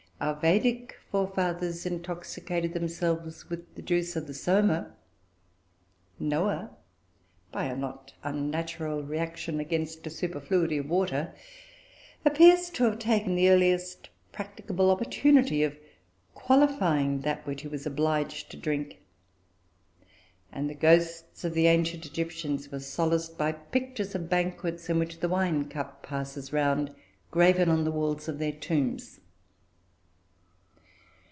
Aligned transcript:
Our 0.21 0.35
Vedic 0.39 0.99
forefathers 1.09 1.83
intoxicated 1.83 2.75
themselves 2.75 3.49
with 3.49 3.73
the 3.73 3.81
juice 3.81 4.15
of 4.15 4.27
the 4.27 4.35
"soma"; 4.35 4.93
Noah, 6.19 6.77
by 7.51 7.65
a 7.65 7.75
not 7.75 8.13
unnatural 8.23 9.01
reaction 9.01 9.59
against 9.59 10.05
a 10.05 10.11
superfluity 10.11 10.77
of 10.77 10.87
water, 10.87 11.33
appears 12.23 12.69
to 12.69 12.83
have 12.83 12.99
taken 12.99 13.33
the 13.33 13.49
earliest 13.49 14.09
practicable 14.31 14.91
opportunity 14.91 15.63
of 15.63 15.75
qualifying 16.35 17.21
that 17.21 17.43
which 17.47 17.63
he 17.63 17.67
was 17.67 17.87
obliged 17.87 18.51
to 18.51 18.57
drink; 18.57 18.99
and 20.51 20.69
the 20.69 20.75
ghosts 20.75 21.43
of 21.43 21.55
the 21.55 21.65
ancient 21.65 22.05
Egyptians 22.05 22.71
were 22.71 22.79
solaced 22.79 23.39
by 23.39 23.53
pictures 23.53 24.13
of 24.13 24.29
banquets 24.29 24.87
in 24.87 24.99
which 24.99 25.19
the 25.19 25.29
wine 25.29 25.67
cup 25.67 26.03
passes 26.03 26.53
round, 26.53 26.93
graven 27.31 27.69
on 27.69 27.85
the 27.85 27.91
walls 27.91 28.27
of 28.29 28.37
their 28.37 28.51
tombs. 28.51 29.17